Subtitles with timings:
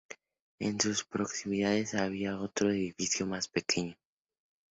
[0.57, 3.95] En sus proximidades había otro edificio más pequeño.